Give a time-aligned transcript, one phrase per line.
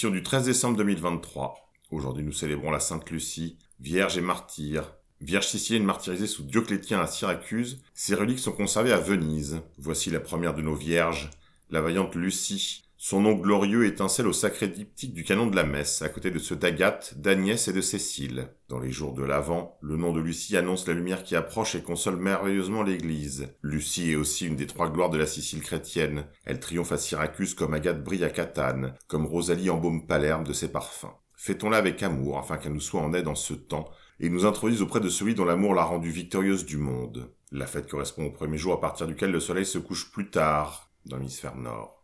[0.00, 1.56] édition du 13 décembre 2023.
[1.90, 4.94] Aujourd'hui, nous célébrons la Sainte Lucie, vierge et martyre.
[5.20, 9.60] Vierge sicilienne martyrisée sous Dioclétien à Syracuse, ses reliques sont conservées à Venise.
[9.76, 11.28] Voici la première de nos vierges,
[11.68, 16.02] la vaillante Lucie, son nom glorieux étincelle au sacré diptyque du canon de la messe,
[16.02, 18.50] à côté de ceux d'Agathe, d'Agnès et de Cécile.
[18.68, 21.82] Dans les jours de l'Avent, le nom de Lucie annonce la lumière qui approche et
[21.82, 23.54] console merveilleusement l'Église.
[23.62, 26.26] Lucie est aussi une des trois gloires de la Sicile chrétienne.
[26.44, 30.70] Elle triomphe à Syracuse comme Agathe brille à Catane, comme Rosalie embaume Palerme de ses
[30.70, 31.16] parfums.
[31.36, 33.88] Fêtons-la avec amour, afin qu'elle nous soit en aide en ce temps,
[34.20, 37.32] et nous introduise auprès de celui dont l'amour l'a rendue victorieuse du monde.
[37.50, 40.90] La fête correspond au premier jour à partir duquel le soleil se couche plus tard,
[41.06, 41.99] dans l'hémisphère nord.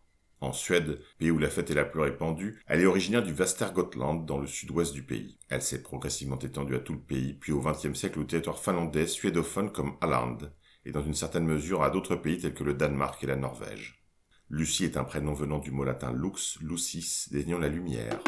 [0.47, 4.25] En Suède, pays où la fête est la plus répandue, elle est originaire du Västergötland
[4.25, 5.41] dans le sud-ouest du pays.
[5.49, 9.09] Elle s'est progressivement étendue à tout le pays, puis au XXe siècle au territoire finlandais,
[9.09, 10.39] suédophone comme Halland,
[10.85, 14.05] et dans une certaine mesure à d'autres pays tels que le Danemark et la Norvège.
[14.49, 18.21] Lucie est un prénom venant du mot latin lux, lucis, désignant la lumière.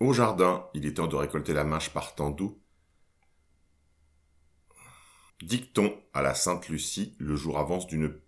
[0.00, 2.58] Au jardin, il est temps de récolter la mâche partant d'où?
[5.42, 8.18] Dicton à la Sainte Lucie, le jour avance d'une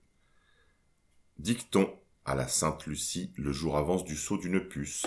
[1.39, 1.91] Dicton
[2.25, 5.07] à la Sainte Lucie, le jour avance du saut d'une puce.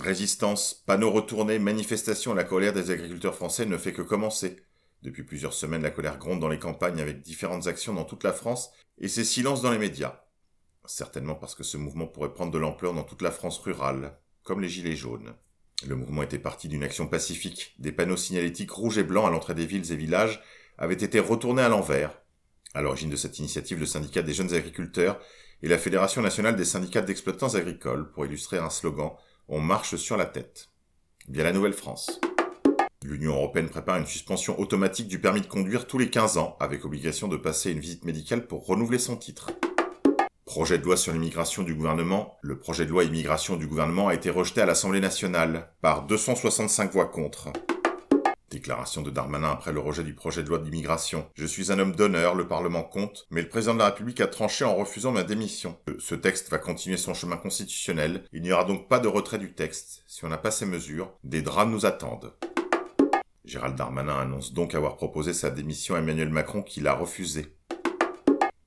[0.00, 4.56] Résistance, panneaux retournés, manifestation, la colère des agriculteurs français ne fait que commencer.
[5.02, 8.32] Depuis plusieurs semaines, la colère gronde dans les campagnes avec différentes actions dans toute la
[8.32, 10.22] France et c'est silence dans les médias.
[10.86, 14.60] Certainement parce que ce mouvement pourrait prendre de l'ampleur dans toute la France rurale, comme
[14.60, 15.34] les Gilets jaunes.
[15.86, 17.74] Le mouvement était parti d'une action pacifique.
[17.78, 20.42] Des panneaux signalétiques rouges et blancs à l'entrée des villes et villages
[20.78, 22.18] avaient été retournés à l'envers.
[22.74, 25.20] À l'origine de cette initiative, le syndicat des jeunes agriculteurs
[25.62, 29.12] et la Fédération nationale des syndicats d'exploitants agricoles pour illustrer un slogan
[29.48, 30.68] On marche sur la tête.
[31.28, 32.20] Bien la Nouvelle-France.
[33.04, 36.84] L'Union européenne prépare une suspension automatique du permis de conduire tous les 15 ans, avec
[36.84, 39.50] obligation de passer une visite médicale pour renouveler son titre.
[40.44, 42.36] Projet de loi sur l'immigration du gouvernement.
[42.42, 46.92] Le projet de loi immigration du gouvernement a été rejeté à l'Assemblée nationale par 265
[46.92, 47.48] voix contre.
[48.52, 51.26] Déclaration de Darmanin après le rejet du projet de loi d'immigration.
[51.34, 54.26] Je suis un homme d'honneur, le Parlement compte, mais le président de la République a
[54.26, 55.78] tranché en refusant ma démission.
[55.88, 58.24] Euh, ce texte va continuer son chemin constitutionnel.
[58.30, 60.04] Il n'y aura donc pas de retrait du texte.
[60.06, 62.34] Si on n'a pas ces mesures, des drames nous attendent.
[63.46, 67.56] Gérald Darmanin annonce donc avoir proposé sa démission à Emmanuel Macron qui l'a refusé.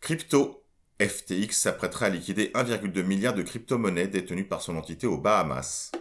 [0.01, 0.63] Crypto.
[0.99, 5.91] FTX s'apprêterait à liquider 1,2 milliard de crypto-monnaies détenues par son entité aux Bahamas.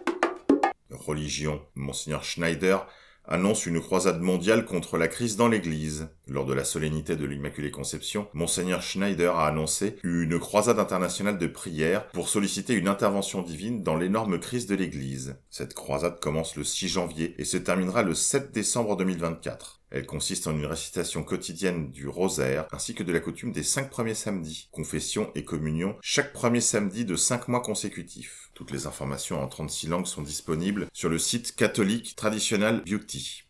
[0.88, 1.60] Religion.
[1.74, 2.86] Monseigneur Schneider
[3.26, 6.08] annonce une croisade mondiale contre la crise dans l'Église.
[6.28, 11.46] Lors de la solennité de l'Immaculée Conception, Monseigneur Schneider a annoncé une croisade internationale de
[11.46, 15.36] prière pour solliciter une intervention divine dans l'énorme crise de l'Église.
[15.50, 19.80] Cette croisade commence le 6 janvier et se terminera le 7 décembre 2024.
[19.94, 23.90] Elle consiste en une récitation quotidienne du rosaire ainsi que de la coutume des cinq
[23.90, 28.50] premiers samedis, confession et communion chaque premier samedi de cinq mois consécutifs.
[28.54, 33.44] Toutes les informations en 36 langues sont disponibles sur le site catholique Traditional Beauty.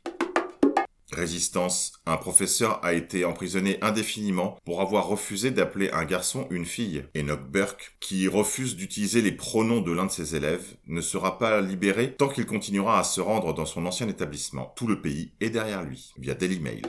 [1.15, 1.93] Résistance.
[2.07, 7.05] Un professeur a été emprisonné indéfiniment pour avoir refusé d'appeler un garçon une fille.
[7.17, 11.61] Enoch Burke, qui refuse d'utiliser les pronoms de l'un de ses élèves, ne sera pas
[11.61, 14.73] libéré tant qu'il continuera à se rendre dans son ancien établissement.
[14.77, 16.83] Tout le pays est derrière lui, via Daily Mail.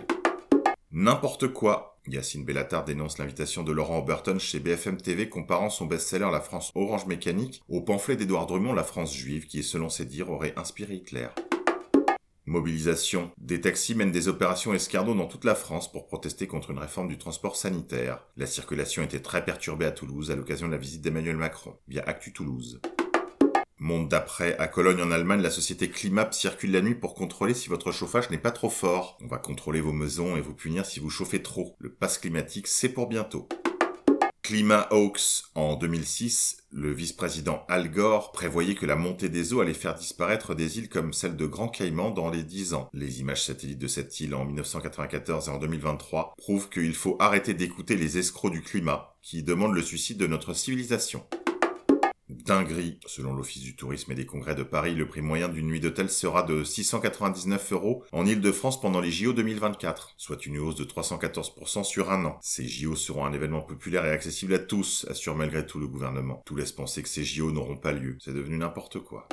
[0.92, 1.98] N'importe quoi.
[2.08, 6.72] Yacine Bellatar dénonce l'invitation de Laurent Burton chez BFM TV comparant son best-seller La France
[6.76, 10.96] Orange Mécanique au pamphlet d'Édouard Drummond La France Juive qui, selon ses dires, aurait inspiré
[10.96, 11.28] Hitler.
[12.48, 13.32] Mobilisation.
[13.38, 17.08] Des taxis mènent des opérations escardots dans toute la France pour protester contre une réforme
[17.08, 18.20] du transport sanitaire.
[18.38, 22.04] La circulation était très perturbée à Toulouse à l'occasion de la visite d'Emmanuel Macron, via
[22.06, 22.82] Actu Toulouse.
[23.80, 27.68] Monde d'après, à Cologne en Allemagne, la société Climap circule la nuit pour contrôler si
[27.68, 29.18] votre chauffage n'est pas trop fort.
[29.22, 31.76] On va contrôler vos maisons et vous punir si vous chauffez trop.
[31.80, 33.50] Le pass climatique, c'est pour bientôt.
[34.46, 35.46] Climat Hawks.
[35.56, 40.54] En 2006, le vice-président Al Gore prévoyait que la montée des eaux allait faire disparaître
[40.54, 42.88] des îles comme celle de Grand Caïman dans les 10 ans.
[42.94, 47.56] Les images satellites de cette île en 1994 et en 2023 prouvent qu'il faut arrêter
[47.56, 51.26] d'écouter les escrocs du climat qui demandent le suicide de notre civilisation
[52.44, 53.00] dinguerie.
[53.06, 56.10] Selon l'Office du tourisme et des congrès de Paris, le prix moyen d'une nuit d'hôtel
[56.10, 61.84] sera de 699 euros en Ile-de-France pendant les JO 2024, soit une hausse de 314%
[61.84, 62.38] sur un an.
[62.42, 66.42] Ces JO seront un événement populaire et accessible à tous, assure malgré tout le gouvernement.
[66.46, 68.18] Tout laisse penser que ces JO n'auront pas lieu.
[68.20, 69.28] C'est devenu n'importe quoi.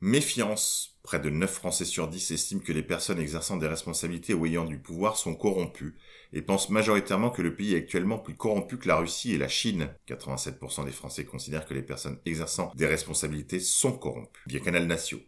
[0.00, 0.96] Méfiance.
[1.02, 4.64] Près de 9 Français sur 10 estiment que les personnes exerçant des responsabilités ou ayant
[4.64, 5.96] du pouvoir sont corrompues
[6.32, 9.48] et pensent majoritairement que le pays est actuellement plus corrompu que la Russie et la
[9.48, 9.88] Chine.
[10.06, 14.42] 87% des Français considèrent que les personnes exerçant des responsabilités sont corrompues.
[14.46, 15.18] Via Canal Natio.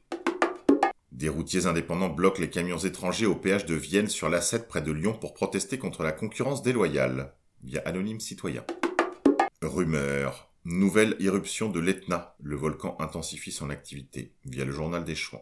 [1.10, 4.92] Des routiers indépendants bloquent les camions étrangers au péage de Vienne sur l'A7 près de
[4.92, 7.34] Lyon pour protester contre la concurrence déloyale.
[7.62, 8.64] Via Anonyme Citoyen.
[9.62, 10.49] Rumeur.
[10.66, 12.34] Nouvelle irruption de l'Etna.
[12.42, 15.40] Le volcan intensifie son activité via le journal des Chouans.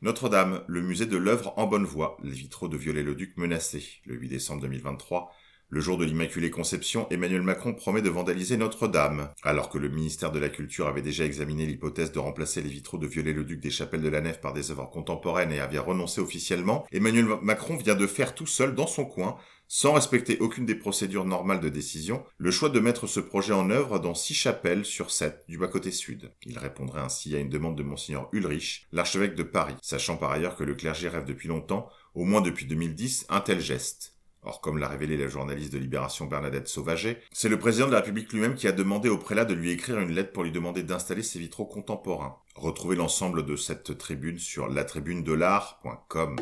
[0.00, 4.00] Notre-Dame, le musée de l'œuvre en bonne voie, les vitraux de Viollet-le-Duc menacés.
[4.06, 5.30] Le 8 décembre 2023,
[5.68, 9.30] le jour de l'Immaculée Conception, Emmanuel Macron promet de vandaliser Notre-Dame.
[9.42, 12.98] Alors que le ministère de la Culture avait déjà examiné l'hypothèse de remplacer les vitraux
[12.98, 16.86] de Viollet-le-Duc des chapelles de la nef par des œuvres contemporaines et avait renoncé officiellement,
[16.90, 19.36] Emmanuel Macron vient de faire tout seul dans son coin,
[19.68, 23.70] sans respecter aucune des procédures normales de décision, le choix de mettre ce projet en
[23.70, 26.32] œuvre dans six chapelles sur sept du bas-côté sud.
[26.44, 30.56] Il répondrait ainsi à une demande de Monseigneur Ulrich, l'archevêque de Paris, sachant par ailleurs
[30.56, 34.16] que le clergé rêve depuis longtemps, au moins depuis 2010, un tel geste.
[34.46, 37.98] Or, comme l'a révélé la journaliste de Libération Bernadette Sauvager, c'est le président de la
[37.98, 40.84] République lui-même qui a demandé au prélat de lui écrire une lettre pour lui demander
[40.84, 42.36] d'installer ses vitraux contemporains.
[42.54, 46.36] Retrouvez l'ensemble de cette tribune sur latribunedelart.com.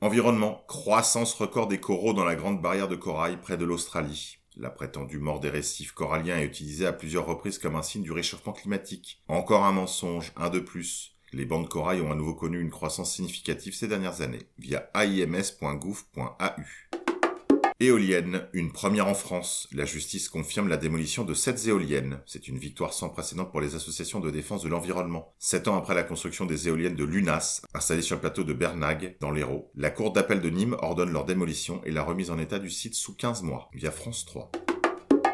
[0.00, 0.62] Environnement.
[0.68, 4.38] Croissance record des coraux dans la grande barrière de corail près de l'Australie.
[4.56, 8.12] La prétendue mort des récifs coralliens est utilisée à plusieurs reprises comme un signe du
[8.12, 9.20] réchauffement climatique.
[9.26, 11.16] Encore un mensonge, un de plus.
[11.32, 14.88] Les bandes de corail ont à nouveau connu une croissance significative ces dernières années, via
[14.94, 16.62] aims.gouv.au.
[17.80, 19.68] Éolienne, une première en France.
[19.70, 22.18] La justice confirme la démolition de sept éoliennes.
[22.26, 25.32] C'est une victoire sans précédent pour les associations de défense de l'environnement.
[25.38, 29.16] Sept ans après la construction des éoliennes de l'UNAS, installées sur le plateau de Bernag,
[29.20, 32.58] dans l'Hérault, la Cour d'appel de Nîmes ordonne leur démolition et la remise en état
[32.58, 34.50] du site sous 15 mois, via France 3.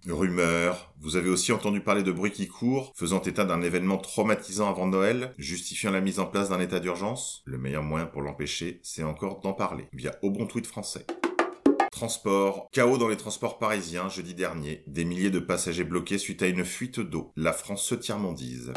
[0.06, 0.92] Rumeur.
[1.00, 4.86] Vous avez aussi entendu parler de bruit qui court, faisant état d'un événement traumatisant avant
[4.86, 7.42] Noël, justifiant la mise en place d'un état d'urgence.
[7.46, 11.06] Le meilleur moyen pour l'empêcher, c'est encore d'en parler, via Au Bon Tweet français.
[11.94, 12.66] Transport.
[12.72, 14.82] Chaos dans les transports parisiens jeudi dernier.
[14.88, 17.30] Des milliers de passagers bloqués suite à une fuite d'eau.
[17.36, 18.72] La France se tiers-mondise.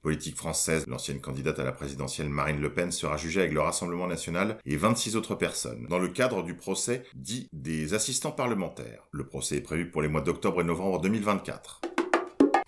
[0.00, 4.06] Politique française, l'ancienne candidate à la présidentielle Marine Le Pen sera jugée avec le Rassemblement
[4.06, 9.06] national et 26 autres personnes, dans le cadre du procès dit des assistants parlementaires.
[9.10, 11.82] Le procès est prévu pour les mois d'octobre et novembre 2024.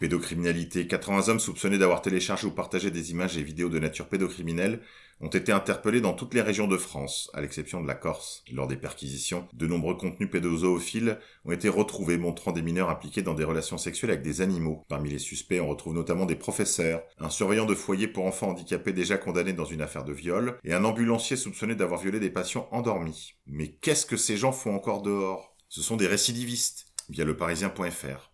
[0.04, 0.86] Pédocriminalité.
[0.86, 4.82] 80 hommes soupçonnés d'avoir téléchargé ou partagé des images et vidéos de nature pédocriminelle
[5.22, 8.44] ont été interpellés dans toutes les régions de France, à l'exception de la Corse.
[8.52, 13.32] Lors des perquisitions, de nombreux contenus pédozoophiles ont été retrouvés montrant des mineurs impliqués dans
[13.32, 14.84] des relations sexuelles avec des animaux.
[14.90, 18.92] Parmi les suspects, on retrouve notamment des professeurs, un surveillant de foyer pour enfants handicapés
[18.92, 22.68] déjà condamné dans une affaire de viol, et un ambulancier soupçonné d'avoir violé des patients
[22.72, 23.36] endormis.
[23.46, 25.56] Mais qu'est-ce que ces gens font encore dehors?
[25.70, 28.32] Ce sont des récidivistes, via le parisien.fr.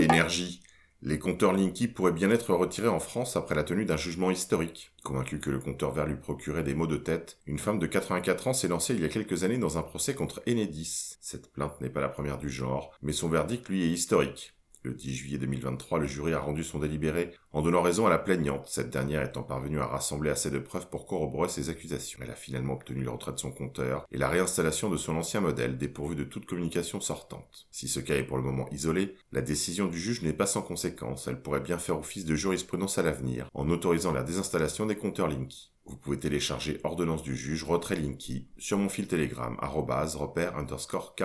[0.00, 0.62] Énergie.
[1.02, 4.92] Les compteurs Linky pourraient bien être retirés en France après la tenue d'un jugement historique.
[5.04, 8.48] Convaincu que le compteur vert lui procurait des maux de tête, une femme de 84
[8.48, 11.18] ans s'est lancée il y a quelques années dans un procès contre Enedis.
[11.20, 14.55] Cette plainte n'est pas la première du genre, mais son verdict lui est historique.
[14.86, 18.18] Le 10 juillet 2023, le jury a rendu son délibéré en donnant raison à la
[18.18, 22.20] plaignante, cette dernière étant parvenue à rassembler assez de preuves pour corroborer ses accusations.
[22.22, 25.40] Elle a finalement obtenu le retrait de son compteur et la réinstallation de son ancien
[25.40, 27.66] modèle dépourvu de toute communication sortante.
[27.72, 30.62] Si ce cas est pour le moment isolé, la décision du juge n'est pas sans
[30.62, 34.94] conséquence, elle pourrait bien faire office de jurisprudence à l'avenir, en autorisant la désinstallation des
[34.94, 35.72] compteurs Linky.
[35.86, 41.24] Vous pouvez télécharger ordonnance du juge retrait Linky sur mon fil Telegram, repère underscore K.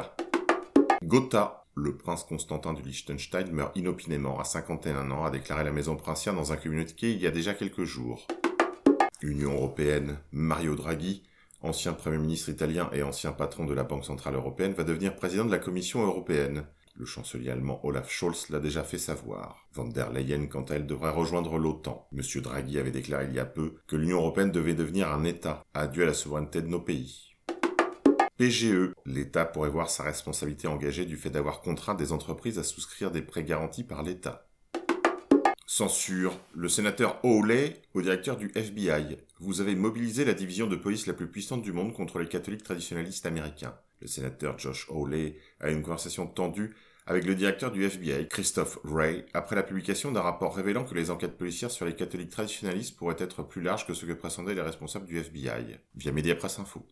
[1.03, 5.95] Gotha, le prince Constantin du Liechtenstein meurt inopinément à 51 ans, a déclaré la maison
[5.95, 8.27] princière dans un communiqué il y a déjà quelques jours.
[9.21, 11.23] Union européenne, Mario Draghi,
[11.61, 15.45] ancien Premier ministre italien et ancien patron de la Banque Centrale Européenne, va devenir président
[15.45, 16.65] de la Commission européenne.
[16.95, 19.65] Le chancelier allemand Olaf Scholz l'a déjà fait savoir.
[19.73, 22.07] Van der Leyen, quant à elle, devrait rejoindre l'OTAN.
[22.11, 25.63] Monsieur Draghi avait déclaré il y a peu que l'Union européenne devait devenir un État.
[25.73, 27.30] Adieu à la souveraineté de nos pays.
[28.41, 33.11] PGE, l'État pourrait voir sa responsabilité engagée du fait d'avoir contraint des entreprises à souscrire
[33.11, 34.47] des prêts garantis par l'État.
[35.67, 36.35] Censure.
[36.55, 39.19] Le sénateur Hawley au directeur du FBI.
[39.39, 42.63] Vous avez mobilisé la division de police la plus puissante du monde contre les catholiques
[42.63, 43.75] traditionnalistes américains.
[44.01, 49.23] Le sénateur Josh Hawley a une conversation tendue avec le directeur du FBI, Christophe Wray,
[49.35, 53.15] après la publication d'un rapport révélant que les enquêtes policières sur les catholiques traditionnalistes pourraient
[53.19, 56.83] être plus larges que ce que pressendaient les responsables du FBI, via Mediapresse Info.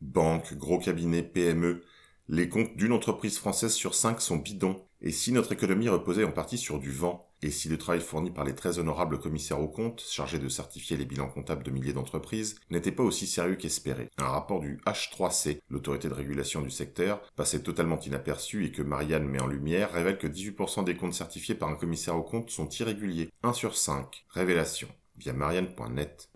[0.00, 1.82] Banque, gros cabinet, PME,
[2.28, 4.84] les comptes d'une entreprise française sur cinq sont bidons.
[5.00, 8.30] Et si notre économie reposait en partie sur du vent, et si le travail fourni
[8.30, 11.92] par les très honorables commissaires aux comptes, chargés de certifier les bilans comptables de milliers
[11.92, 14.10] d'entreprises, n'était pas aussi sérieux qu'espéré.
[14.18, 19.26] Un rapport du H3C, l'autorité de régulation du secteur, passait totalement inaperçu et que Marianne
[19.26, 22.68] met en lumière, révèle que 18% des comptes certifiés par un commissaire aux comptes sont
[22.68, 23.30] irréguliers.
[23.42, 24.26] 1 sur 5.
[24.30, 24.88] Révélation.
[25.16, 26.28] Via marianne.net.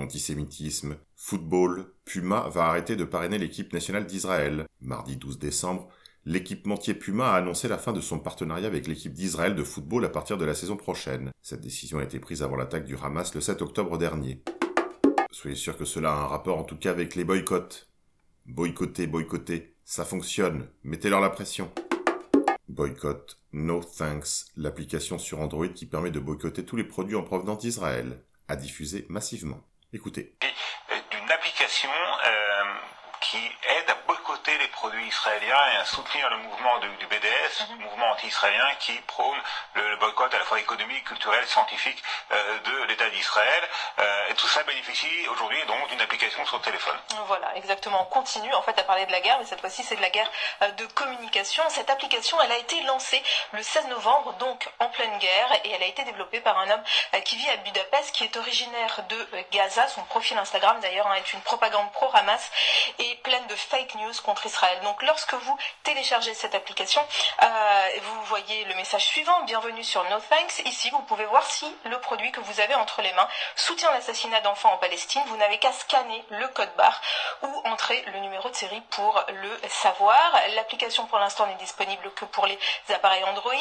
[0.00, 4.64] Antisémitisme, football, Puma va arrêter de parrainer l'équipe nationale d'Israël.
[4.80, 5.88] Mardi 12 décembre,
[6.24, 10.08] l'équipementier Puma a annoncé la fin de son partenariat avec l'équipe d'Israël de football à
[10.08, 11.32] partir de la saison prochaine.
[11.42, 14.40] Cette décision a été prise avant l'attaque du Hamas le 7 octobre dernier.
[15.32, 17.88] Soyez sûr que cela a un rapport en tout cas avec les boycotts.
[18.46, 21.72] Boycotter, boycotter, ça fonctionne, mettez-leur la pression.
[22.68, 27.58] Boycott No Thanks, l'application sur Android qui permet de boycotter tous les produits en provenance
[27.58, 29.67] d'Israël, a diffusé massivement.
[29.92, 30.34] Écoutez.
[31.10, 32.64] D'une application euh,
[33.20, 37.80] qui aide à boycotter les produits israéliens et à soutenir le mouvement du, BDS, mhm.
[37.80, 39.38] mouvement anti-israélien qui prône
[39.74, 43.68] le, boycott à la fois économique, culturel, scientifique euh, de l'État d'Israël.
[43.98, 46.96] Euh, et tout ça bénéficie aujourd'hui donc d'une application sur téléphone.
[47.26, 48.02] Voilà, exactement.
[48.02, 50.10] On continue en fait à parler de la guerre, mais cette fois-ci c'est de la
[50.10, 50.30] guerre
[50.62, 51.62] euh, de communication.
[51.68, 53.22] Cette application, elle a été lancée
[53.52, 56.82] le 16 novembre, donc en pleine guerre, et elle a été développée par un homme
[57.24, 59.88] qui vit à Budapest, qui est originaire de Gaza.
[59.88, 62.50] Son profil Instagram d'ailleurs hein, est une propagande pro-Hamas
[62.98, 64.80] et pleine de fake news contre Israël.
[64.82, 67.00] Donc lorsque vous téléchargez cette application,
[67.42, 70.60] euh, vous voyez le message suivant, bienvenue sur No Thanks.
[70.64, 74.40] Ici, vous pouvez voir si le produit que vous avez entre les mains soutient l'assassinat
[74.40, 75.22] d'enfants en Palestine.
[75.26, 77.00] Vous n'avez qu'à scanner le code barre
[77.42, 80.32] ou entrer le numéro de série pour le savoir.
[80.54, 82.58] L'application pour l'instant n'est disponible que pour les
[82.90, 83.52] appareils Android.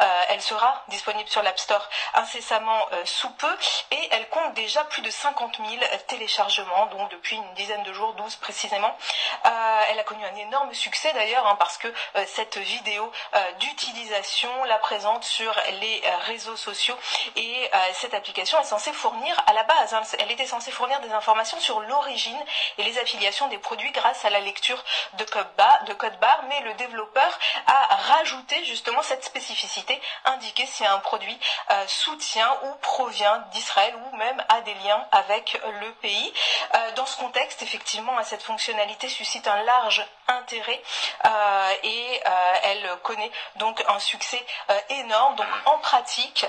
[0.00, 3.56] Euh, elle sera disponible sur l'App Store incessamment euh, sous peu
[3.90, 8.14] et elle compte déjà plus de 50 000 téléchargements, donc depuis une dizaine de jours,
[8.14, 8.83] 12 précisément.
[9.46, 13.52] Euh, elle a connu un énorme succès d'ailleurs hein, parce que euh, cette vidéo euh,
[13.60, 16.96] d'utilisation la présente sur les réseaux sociaux.
[17.36, 21.12] Et cette application est censée fournir à la base, hein, elle était censée fournir des
[21.12, 22.38] informations sur l'origine
[22.78, 24.82] et les affiliations des produits grâce à la lecture
[25.14, 31.38] de code barre, mais le développeur a rajouté justement cette spécificité, indiquer si un produit
[31.86, 36.32] soutient ou provient d'Israël ou même a des liens avec le pays.
[36.96, 38.73] dans ce contexte, effectivement, à cette fonctionnalité
[39.08, 40.80] suscite un large intérêt
[41.24, 41.28] euh,
[41.82, 44.40] et euh, elle connaît donc un succès
[44.70, 45.36] euh, énorme.
[45.36, 46.46] Donc en pratique,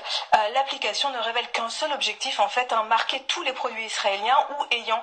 [0.53, 4.75] l'application ne révèle qu'un seul objectif en fait, hein, marquer tous les produits israéliens ou
[4.75, 5.01] ayant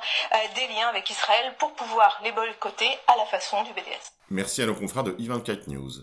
[0.55, 4.13] des liens avec Israël pour pouvoir les boycotter à la façon du BDS.
[4.31, 6.03] Merci à nos confrères de e News.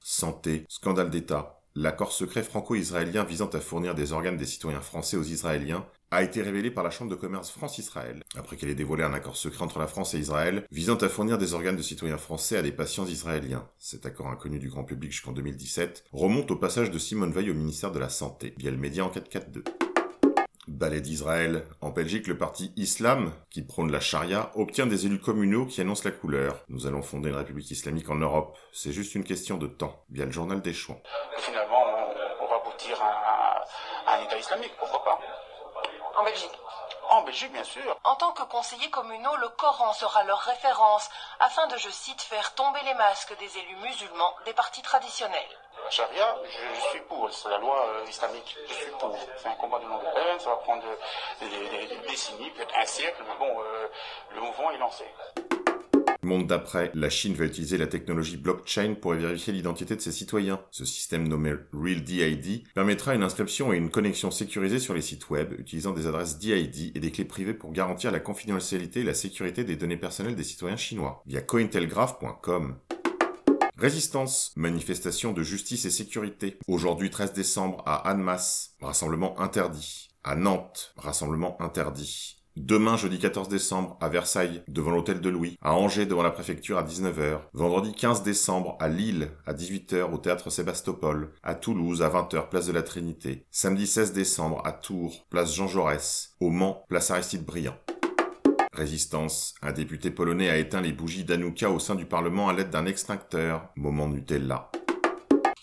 [0.00, 5.22] Santé, scandale d'État, L'accord secret franco-israélien visant à fournir des organes des citoyens français aux
[5.22, 9.14] Israéliens a été révélé par la Chambre de commerce France-Israël, après qu'elle ait dévoilé un
[9.14, 12.58] accord secret entre la France et Israël visant à fournir des organes de citoyens français
[12.58, 13.66] à des patients israéliens.
[13.78, 17.54] Cet accord inconnu du grand public jusqu'en 2017 remonte au passage de Simone Veil au
[17.54, 19.64] ministère de la Santé, via le média en 442.
[20.68, 21.64] Ballet d'Israël.
[21.80, 26.04] En Belgique, le parti Islam, qui prône la charia, obtient des élus communaux qui annoncent
[26.04, 26.62] la couleur.
[26.68, 28.56] Nous allons fonder une république islamique en Europe.
[28.72, 30.98] C'est juste une question de temps, via le journal des choix.
[31.38, 31.82] Finalement,
[32.40, 33.64] on, va aboutir à,
[34.14, 35.18] un État islamique, pourquoi pas?
[36.16, 36.52] En Belgique
[37.12, 37.96] en Belgique, bien sûr.
[38.04, 42.54] En tant que conseillers communaux, le Coran sera leur référence afin de, je cite, faire
[42.54, 45.58] tomber les masques des élus musulmans des partis traditionnels.
[45.84, 46.36] La charia,
[46.74, 49.14] je, suis pour, c'est la loi euh, islamique, je suis pour.
[49.36, 50.84] C'est un combat de longue haleine, ça va prendre
[51.40, 53.88] des, décennies, peut-être un siècle, mais bon, euh,
[54.30, 55.04] le mouvement est lancé.
[56.22, 60.60] Monde d'après, la Chine va utiliser la technologie blockchain pour vérifier l'identité de ses citoyens.
[60.70, 65.52] Ce système nommé RealDID permettra une inscription et une connexion sécurisée sur les sites web
[65.58, 69.64] utilisant des adresses DID et des clés privées pour garantir la confidentialité et la sécurité
[69.64, 72.76] des données personnelles des citoyens chinois via cointelgraph.com.
[73.76, 76.58] Résistance, manifestation de justice et sécurité.
[76.68, 80.08] Aujourd'hui 13 décembre à Annemasse, rassemblement interdit.
[80.22, 82.41] À Nantes, rassemblement interdit.
[82.56, 85.56] Demain, jeudi 14 décembre, à Versailles, devant l'hôtel de Louis.
[85.62, 87.40] À Angers, devant la préfecture, à 19h.
[87.54, 91.32] Vendredi 15 décembre, à Lille, à 18h, au théâtre Sébastopol.
[91.42, 93.46] À Toulouse, à 20h, place de la Trinité.
[93.50, 96.34] Samedi 16 décembre, à Tours, place Jean Jaurès.
[96.40, 97.76] Au Mans, place Aristide Briand.
[98.74, 99.54] Résistance.
[99.62, 102.84] Un député polonais a éteint les bougies d'Anouka au sein du Parlement à l'aide d'un
[102.84, 103.68] extincteur.
[103.76, 104.70] Moment Nutella.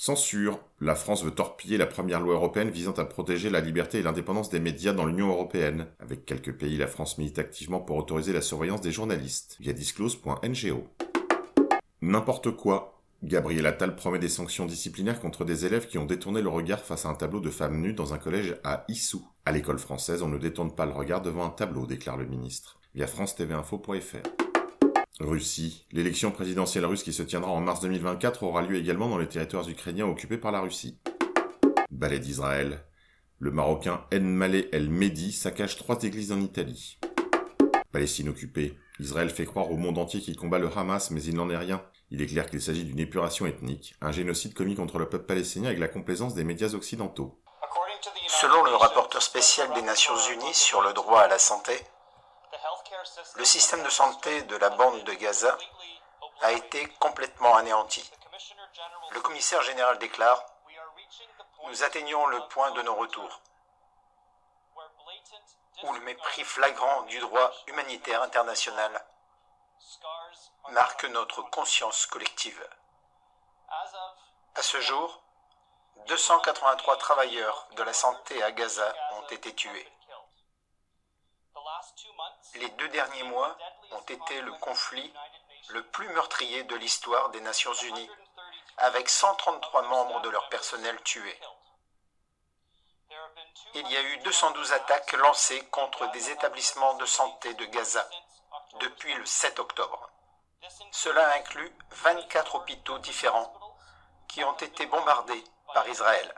[0.01, 0.61] Censure.
[0.79, 4.49] La France veut torpiller la première loi européenne visant à protéger la liberté et l'indépendance
[4.49, 5.87] des médias dans l'Union européenne.
[5.99, 10.87] Avec quelques pays, la France milite activement pour autoriser la surveillance des journalistes via disclose.ngo.
[12.01, 13.01] N'importe quoi.
[13.23, 17.05] Gabriel Attal promet des sanctions disciplinaires contre des élèves qui ont détourné le regard face
[17.05, 19.27] à un tableau de femmes nues dans un collège à Issou.
[19.45, 22.79] À l'école française, on ne détourne pas le regard devant un tableau, déclare le ministre
[22.95, 23.35] via france.
[25.19, 25.85] Russie.
[25.91, 29.67] L'élection présidentielle russe qui se tiendra en mars 2024 aura lieu également dans les territoires
[29.67, 30.97] ukrainiens occupés par la Russie.
[31.91, 32.85] Ballet d'Israël.
[33.39, 36.99] Le Marocain Enmalé El Mehdi saccage trois églises en Italie.
[37.91, 38.77] Palestine occupée.
[38.99, 41.83] Israël fait croire au monde entier qu'il combat le Hamas, mais il n'en est rien.
[42.11, 45.67] Il est clair qu'il s'agit d'une épuration ethnique, un génocide commis contre le peuple palestinien
[45.67, 47.39] avec la complaisance des médias occidentaux.
[48.27, 51.73] Selon le rapporteur spécial des Nations Unies sur le droit à la santé,
[53.35, 55.57] le système de santé de la bande de Gaza
[56.41, 58.09] a été complètement anéanti.
[59.11, 60.43] Le commissaire général déclare
[61.65, 63.41] Nous atteignons le point de non-retour,
[65.83, 69.05] où le mépris flagrant du droit humanitaire international
[70.69, 72.69] marque notre conscience collective.
[74.55, 75.21] À ce jour,
[76.07, 79.91] 283 travailleurs de la santé à Gaza ont été tués.
[82.55, 83.57] Les deux derniers mois
[83.91, 85.13] ont été le conflit
[85.69, 88.09] le plus meurtrier de l'histoire des Nations Unies,
[88.77, 91.39] avec 133 membres de leur personnel tués.
[93.75, 98.07] Il y a eu 212 attaques lancées contre des établissements de santé de Gaza
[98.79, 100.09] depuis le 7 octobre.
[100.91, 103.53] Cela inclut 24 hôpitaux différents
[104.27, 106.33] qui ont été bombardés par Israël.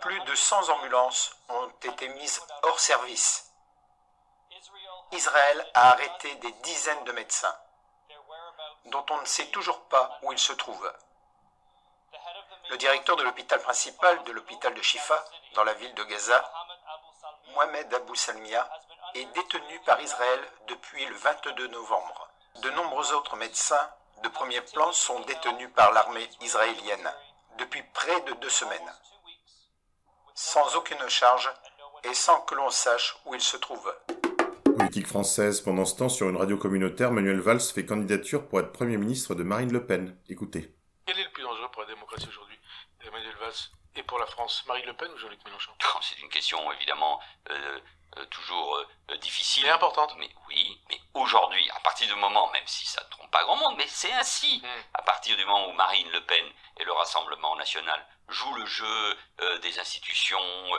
[0.00, 3.49] Plus de 100 ambulances ont été mises hors service.
[5.12, 7.56] Israël a arrêté des dizaines de médecins
[8.86, 10.92] dont on ne sait toujours pas où ils se trouvent.
[12.70, 15.24] Le directeur de l'hôpital principal de l'hôpital de Shifa,
[15.54, 16.52] dans la ville de Gaza,
[17.54, 18.68] Mohamed Abou Salmia,
[19.14, 22.28] est détenu par Israël depuis le 22 novembre.
[22.56, 23.90] De nombreux autres médecins
[24.22, 27.12] de premier plan sont détenus par l'armée israélienne
[27.58, 28.94] depuis près de deux semaines,
[30.34, 31.50] sans aucune charge
[32.04, 33.94] et sans que l'on sache où ils se trouvent.
[34.90, 38.72] Politique française, pendant ce temps, sur une radio communautaire, Manuel Valls fait candidature pour être
[38.72, 40.18] Premier ministre de Marine Le Pen.
[40.28, 40.74] Écoutez.
[41.06, 42.58] Quel est le plus dangereux pour la démocratie aujourd'hui
[43.06, 44.64] Emmanuel Valls et pour la France?
[44.66, 45.70] Marine Le Pen ou Jean-Luc Mélenchon?
[46.02, 47.20] C'est une question évidemment
[47.50, 47.78] euh,
[48.18, 49.64] euh, toujours euh, difficile.
[49.66, 50.12] Et importante.
[50.18, 53.58] Mais oui, mais aujourd'hui, à partir du moment, même si ça ne trompe pas grand
[53.58, 54.66] monde, mais c'est ainsi, Mm.
[54.94, 56.44] à partir du moment où Marine Le Pen
[56.78, 60.38] et le Rassemblement national jouent le jeu euh, des institutions,
[60.74, 60.78] euh,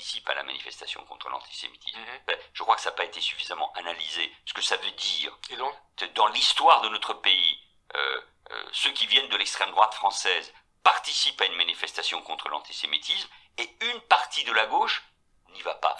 [0.00, 2.20] par- participent à la manifestation contre l'antisémitisme, Mhm.
[2.26, 4.32] ben, je crois que ça n'a pas été suffisamment analysé.
[4.46, 5.74] Ce que ça veut dire, Et donc
[6.14, 7.58] dans l'histoire de notre pays,
[7.94, 8.20] euh,
[8.50, 13.68] euh, ceux qui viennent de l'extrême droite française participent à une manifestation contre l'antisémitisme et
[13.82, 15.02] une partie de la gauche
[15.50, 15.96] n'y va pas.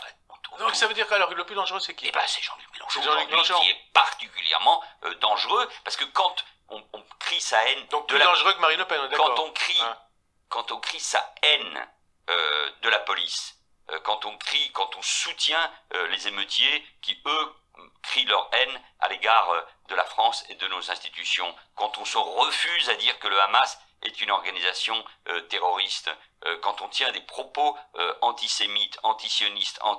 [0.58, 3.00] Donc ça veut dire alors le plus dangereux c'est qui Eh ben, c'est Jean-Luc Mélenchon,
[3.00, 3.60] aujourd'hui Mélenchon.
[3.60, 8.14] qui est particulièrement euh, dangereux parce que quand on, on crie sa haine Donc de
[8.14, 9.96] plus la dangereux que Marine Le Pen, quand on crie Hein.
[10.48, 11.88] quand on crie sa haine
[12.30, 13.56] euh, de la police,
[13.98, 17.54] quand on crie, quand on soutient euh, les émeutiers qui eux
[18.02, 22.04] crient leur haine à l'égard euh, de la France et de nos institutions, quand on
[22.04, 26.10] se refuse à dire que le Hamas est une organisation euh, terroriste,
[26.46, 29.98] euh, quand on tient des propos euh, antisémites, antisionistes, anti